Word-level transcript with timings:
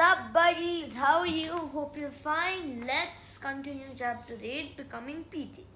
up, 0.00 0.32
buddies? 0.32 0.94
How 0.94 1.18
are 1.18 1.26
you? 1.26 1.52
Hope 1.52 1.94
you're 1.98 2.10
fine. 2.10 2.84
Let's 2.86 3.36
continue 3.36 3.88
chapter 3.94 4.34
8 4.42 4.74
Becoming 4.78 5.24
Petey. 5.24 5.66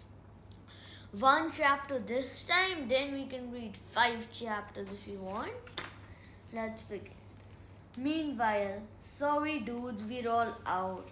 One 1.19 1.53
chapter 1.55 1.99
this 1.99 2.45
time, 2.45 2.89
then 2.89 3.13
we 3.13 3.27
can 3.27 3.53
read 3.53 3.77
five 3.91 4.33
chapters 4.33 4.89
if 4.91 5.07
you 5.07 5.19
want. 5.19 5.53
Let's 6.55 6.83
begin. 6.85 7.11
Meanwhile, 7.99 8.81
sorry 8.99 9.59
dudes, 9.61 10.05
we're 10.05 10.31
all 10.31 10.57
out. 10.67 11.07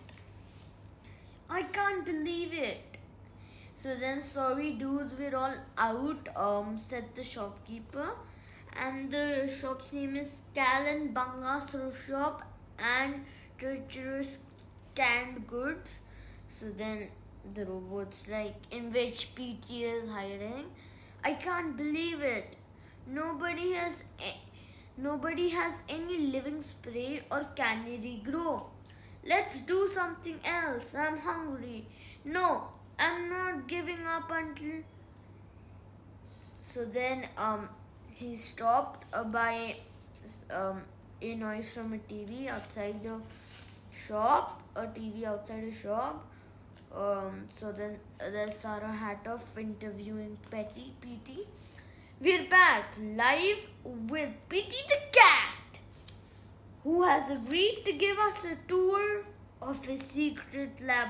I 1.51 1.65
can't 1.65 2.07
believe 2.07 2.55
it. 2.55 2.97
So 3.75 3.95
then, 3.95 4.23
sorry 4.23 4.73
dudes, 4.73 5.15
we're 5.19 5.37
all 5.37 5.55
out, 5.77 6.29
um, 6.35 6.79
said 6.79 7.05
the 7.15 7.23
shopkeeper. 7.23 8.09
And 8.81 9.13
the 9.13 9.47
shop's 9.47 9.93
name 9.93 10.17
is 10.17 10.31
Callan 10.55 11.13
Banga 11.13 11.61
Shop 12.07 12.52
and 12.83 13.25
treacherous 13.59 14.39
canned 14.95 15.47
goods. 15.47 15.99
So 16.49 16.67
then 16.71 17.09
the 17.55 17.65
robot's 17.67 18.29
like, 18.29 18.57
in 18.71 18.93
which 18.93 19.35
Petey 19.35 19.85
is 19.85 20.11
hiding. 20.11 20.67
I 21.25 21.35
can't 21.35 21.77
believe 21.77 22.21
it. 22.21 22.57
Nobody 23.07 23.73
has 23.73 24.05
a- 24.21 24.41
nobody 24.97 25.49
has 25.51 25.75
any 25.89 26.19
living 26.35 26.61
spray 26.63 27.23
or 27.31 27.45
canary 27.61 28.21
grow. 28.25 28.67
Let's 29.25 29.61
do 29.61 29.89
something 29.89 30.41
else. 30.45 30.95
I'm 30.95 31.19
hungry. 31.19 31.87
No, 32.25 32.69
I'm 32.99 33.29
not 33.31 33.67
giving 33.69 34.07
up 34.07 34.31
until. 34.31 34.83
So 36.61 36.85
then, 36.85 37.29
um, 37.37 37.69
he 38.11 38.37
stopped 38.37 39.05
uh, 39.13 39.25
by 39.25 39.77
um, 40.51 40.83
a 41.23 41.35
noise 41.37 41.73
from 41.73 41.93
a 41.95 41.99
TV 41.99 42.49
outside 42.49 43.03
the 43.03 43.17
shop, 43.95 44.61
a 44.75 44.87
TV 44.87 45.25
outside 45.25 45.65
a 45.65 45.73
shop. 45.73 46.27
Um, 46.95 47.45
so 47.47 47.73
then 47.73 47.97
uh, 48.21 48.31
there's 48.31 48.57
Sarah 48.57 48.95
Hatoff 49.03 49.43
interviewing 49.57 50.37
Petty 50.51 50.93
PT. 51.01 51.47
We're 52.21 52.49
back 52.49 52.95
live 53.01 53.69
with 53.85 54.31
Petey 54.49 54.83
the 54.89 54.99
cat, 55.13 55.79
who 56.83 57.03
has 57.03 57.31
agreed 57.31 57.83
to 57.85 57.93
give 57.93 58.19
us 58.19 58.45
a 58.45 58.57
tour 58.67 59.25
of 59.61 59.85
his 59.87 60.01
secret 60.01 60.81
lab, 60.85 61.09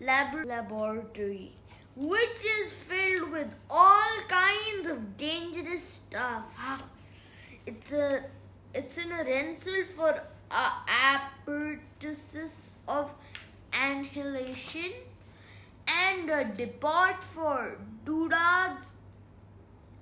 lab 0.00 0.44
laboratory, 0.46 1.52
which 1.96 2.44
is 2.60 2.72
filled 2.72 3.30
with 3.32 3.48
all 3.68 4.16
kinds 4.28 4.88
of 4.88 5.16
dangerous 5.16 5.82
stuff. 5.82 6.44
It's 7.66 7.92
a 7.92 8.24
it's 8.74 8.98
in 8.98 9.12
a 9.12 9.24
rental 9.24 9.84
for 9.96 10.22
uh, 10.50 10.80
apparatus 10.88 12.70
of 12.88 13.14
annihilation 13.72 14.92
and 15.86 16.30
a 16.30 16.44
depot 16.44 17.14
for 17.20 17.78
doodads 18.04 18.92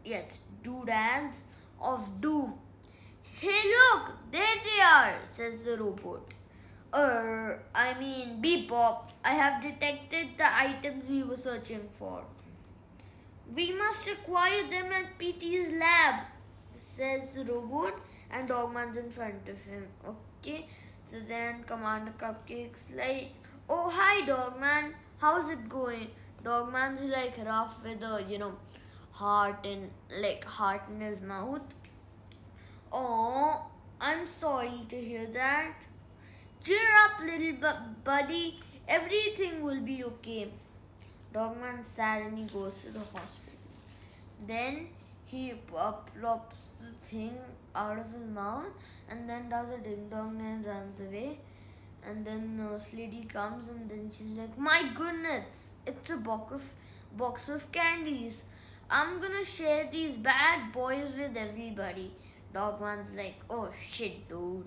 yes 0.05 0.41
doodads 0.63 1.43
of 1.81 2.21
doom. 2.21 2.55
Hey 3.41 3.61
look 3.75 4.13
there 4.31 4.57
they 4.65 4.83
are 4.83 5.15
says 5.25 5.65
the 5.65 5.77
robot. 5.77 6.21
Er 6.95 7.63
i 7.75 7.99
mean 7.99 8.43
bebop 8.43 9.13
i 9.25 9.31
have 9.31 9.63
detected 9.63 10.29
the 10.37 10.59
items 10.59 11.09
we 11.09 11.23
were 11.23 11.37
searching 11.37 11.89
for. 11.99 12.23
We 13.55 13.73
must 13.73 14.07
acquire 14.09 14.69
them 14.69 14.93
at 14.93 15.19
Petey's 15.19 15.73
lab 15.73 16.21
says 17.01 17.37
robot 17.49 17.95
and 18.31 18.47
Dogman's 18.47 18.97
in 18.97 19.11
front 19.11 19.49
of 19.49 19.61
him. 19.63 19.87
Okay, 20.13 20.67
so 21.11 21.17
then 21.29 21.63
Commander 21.71 22.13
Cupcake's 22.23 22.89
like, 23.03 23.31
"Oh 23.69 23.85
hi, 23.99 24.15
Dogman, 24.31 24.91
how's 25.25 25.53
it 25.55 25.69
going?" 25.77 26.09
Dogman's 26.49 27.05
like 27.15 27.39
rough 27.47 27.79
with 27.87 28.07
a 28.11 28.13
you 28.33 28.41
know 28.45 28.53
heart 29.23 29.71
and 29.73 30.21
like 30.27 30.45
heart 30.59 30.93
in 30.93 31.01
his 31.07 31.23
mouth. 31.33 31.75
Oh, 32.93 33.67
I'm 34.11 34.27
sorry 34.27 34.87
to 34.95 35.01
hear 35.09 35.27
that. 35.41 35.89
Cheer 36.69 36.95
up, 37.03 37.21
little 37.33 37.59
bu- 37.65 37.91
buddy. 38.13 38.47
Everything 39.01 39.61
will 39.67 39.85
be 39.91 39.99
okay. 40.13 40.49
Dogman's 41.33 41.93
sad 41.99 42.23
and 42.23 42.39
he 42.39 42.45
goes 42.55 42.81
to 42.83 42.91
the 42.97 43.05
hospital. 43.13 43.61
Then 44.49 44.89
he 45.31 45.53
uh, 45.77 45.93
plops 45.93 46.71
the 46.81 46.91
thing 47.07 47.39
out 47.75 47.99
of 47.99 48.13
his 48.13 48.29
mouth 48.35 48.67
and 49.09 49.29
then 49.29 49.49
does 49.49 49.71
a 49.71 49.79
ding 49.79 50.09
dong 50.11 50.41
and 50.41 50.67
runs 50.67 51.01
away. 51.01 51.39
And 52.05 52.25
then 52.25 52.59
lady 52.97 53.25
comes 53.29 53.69
and 53.69 53.89
then 53.89 54.11
she's 54.13 54.39
like, 54.39 54.59
"My 54.59 54.83
goodness, 54.95 55.75
it's 55.87 56.11
a 56.11 56.17
box 56.17 56.55
of 56.55 56.73
box 57.17 57.49
of 57.49 57.71
candies. 57.71 58.43
I'm 58.91 59.21
gonna 59.21 59.45
share 59.45 59.89
these 59.93 60.17
bad 60.17 60.73
boys 60.73 61.17
with 61.23 61.37
everybody." 61.37 62.11
Dogman's 62.55 63.13
like, 63.23 63.37
"Oh 63.51 63.69
shit, 63.89 64.29
dude." 64.29 64.65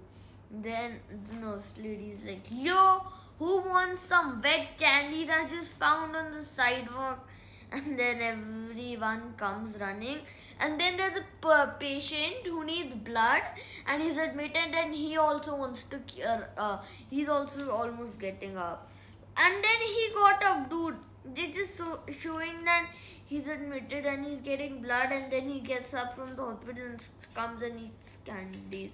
Then 0.68 1.00
the 1.28 1.36
nurse 1.44 1.72
lady's 1.78 2.24
like, 2.32 2.52
"Yo, 2.68 3.02
who 3.40 3.54
wants 3.74 4.02
some 4.14 4.42
wet 4.48 4.70
candies 4.78 5.30
I 5.40 5.46
just 5.56 5.74
found 5.86 6.16
on 6.16 6.32
the 6.32 6.44
sidewalk?" 6.44 7.28
And 7.74 7.98
then 7.98 8.22
everyone 8.22 9.34
comes 9.36 9.78
running 9.80 10.20
and 10.60 10.80
then 10.80 10.98
there's 10.98 11.18
a 11.18 11.76
patient 11.80 12.46
who 12.46 12.64
needs 12.64 12.94
blood 12.94 13.42
and 13.88 14.02
he's 14.02 14.18
admitted 14.18 14.76
and 14.82 14.94
he 14.94 15.18
also 15.18 15.56
wants 15.56 15.84
to 15.84 15.98
cure 16.00 16.48
uh, 16.58 16.78
he's 17.10 17.30
also 17.30 17.72
almost 17.72 18.20
getting 18.20 18.58
up 18.58 18.92
and 19.38 19.64
then 19.64 19.80
he 19.96 20.10
got 20.14 20.44
up 20.44 20.70
dude 20.70 20.96
they're 21.36 21.52
just 21.52 21.78
so, 21.78 22.00
showing 22.12 22.64
that 22.66 22.88
he's 23.26 23.48
admitted 23.48 24.06
and 24.06 24.26
he's 24.26 24.42
getting 24.42 24.82
blood 24.82 25.12
and 25.12 25.32
then 25.32 25.50
he 25.50 25.60
gets 25.60 25.94
up 25.94 26.16
from 26.16 26.36
the 26.36 26.42
hospital 26.42 26.84
and 26.86 27.06
comes 27.34 27.62
and 27.62 27.80
eats 27.80 28.20
candies 28.26 28.92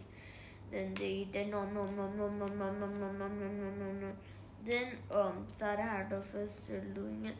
then 0.71 0.93
they 0.93 1.11
eat 1.21 1.35
and 1.35 1.51
nom 1.51 1.73
nom 1.73 1.95
nom 1.95 2.17
nom 2.17 2.37
nom 2.37 2.59
nom 2.59 2.79
nom 2.79 2.99
nom 2.99 3.19
nom 3.19 3.39
nom 3.39 3.79
nom 3.79 4.01
nom 4.01 4.13
then 4.65 4.87
um 5.11 5.45
Sarah 5.57 5.89
Hatoff 5.93 6.35
is 6.43 6.51
still 6.51 6.87
doing 6.93 7.25
it 7.25 7.35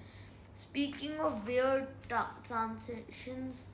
speaking 0.61 1.19
of 1.19 1.47
weird 1.47 1.87
tra- 2.07 2.35
transitions 2.47 3.65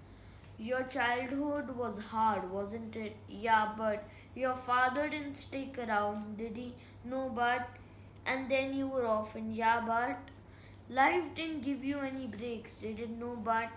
your 0.57 0.83
childhood 0.83 1.75
was 1.75 2.03
hard, 2.05 2.49
wasn't 2.51 2.95
it? 2.95 3.15
Yeah, 3.29 3.71
but 3.77 4.07
your 4.35 4.55
father 4.55 5.09
didn't 5.09 5.35
stick 5.35 5.77
around, 5.77 6.37
did 6.37 6.55
he? 6.57 6.73
No, 7.03 7.29
but. 7.29 7.67
And 8.25 8.49
then 8.49 8.73
you 8.73 8.87
were 8.87 9.05
off, 9.05 9.35
orphaned. 9.35 9.55
Yeah, 9.55 9.83
but. 9.85 10.17
Life 10.89 11.33
didn't 11.35 11.61
give 11.61 11.83
you 11.83 11.99
any 11.99 12.27
breaks, 12.27 12.75
did 12.75 12.99
it? 12.99 13.09
No, 13.09 13.35
but. 13.43 13.69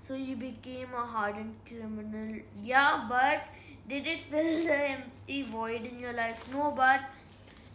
So 0.00 0.14
you 0.14 0.36
became 0.36 0.88
a 0.94 1.06
hardened 1.06 1.56
criminal. 1.66 2.40
Yeah, 2.62 3.06
but. 3.08 3.42
Did 3.88 4.06
it 4.06 4.22
fill 4.22 4.64
the 4.66 4.76
empty 4.90 5.42
void 5.42 5.84
in 5.86 5.98
your 5.98 6.12
life? 6.12 6.52
No, 6.52 6.72
but. 6.76 7.00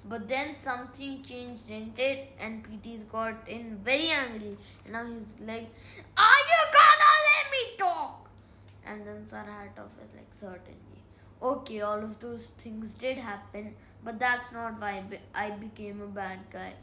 But 0.03 0.27
then 0.27 0.55
something 0.59 1.21
changed, 1.23 1.67
didn't 1.67 1.99
it? 1.99 2.31
And 2.39 2.63
Petey's 2.63 3.03
got 3.03 3.47
in 3.47 3.77
very 3.83 4.09
angry. 4.09 4.57
And 4.85 4.93
now 4.93 5.05
he's 5.05 5.33
like, 5.45 5.69
Are 6.17 6.41
you 6.51 6.61
gonna 6.77 7.13
let 7.29 7.51
me 7.51 7.77
talk? 7.77 8.29
And 8.85 9.05
then 9.05 9.27
Sarah 9.27 9.45
Hatoff 9.45 9.93
is 10.07 10.15
like, 10.15 10.31
certainly. 10.31 11.03
Okay, 11.41 11.81
all 11.81 12.03
of 12.03 12.19
those 12.19 12.47
things 12.57 12.91
did 12.91 13.17
happen, 13.17 13.73
but 14.03 14.19
that's 14.19 14.51
not 14.51 14.79
why 14.79 15.03
I 15.33 15.49
became 15.51 16.01
a 16.01 16.07
bad 16.07 16.39
guy. 16.51 16.73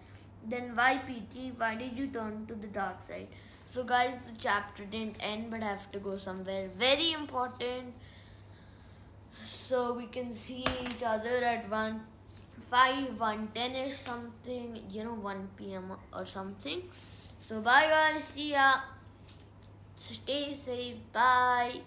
Then 0.46 0.74
why 0.76 0.98
PT? 0.98 1.52
Why 1.56 1.74
did 1.74 1.98
you 1.98 2.06
turn 2.06 2.46
to 2.46 2.54
the 2.54 2.68
dark 2.68 3.02
side? 3.02 3.28
So 3.66 3.84
guys, 3.84 4.14
the 4.26 4.36
chapter 4.38 4.84
didn't 4.84 5.16
end, 5.20 5.50
but 5.50 5.62
I 5.62 5.66
have 5.66 5.90
to 5.92 5.98
go 5.98 6.16
somewhere 6.16 6.68
very 6.78 7.12
important. 7.12 7.94
So 9.44 9.94
we 9.94 10.06
can 10.06 10.32
see 10.32 10.64
each 10.82 11.02
other 11.04 11.44
at 11.44 11.68
one 11.68 12.00
five, 12.70 13.18
one 13.18 13.48
ten 13.54 13.76
or 13.76 13.90
something, 13.90 14.78
you 14.90 15.04
know, 15.04 15.14
one 15.14 15.48
PM 15.56 15.92
or 16.12 16.26
something. 16.26 16.82
So 17.38 17.60
bye 17.60 17.86
guys, 17.88 18.24
see 18.24 18.52
ya. 18.52 18.74
Stay 19.94 20.54
safe. 20.54 20.96
Bye. 21.12 21.80